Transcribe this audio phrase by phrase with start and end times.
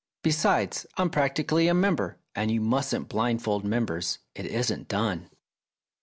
[0.23, 5.29] Besides, I'm practically a member, and you mustn't blindfold members; it isn't done."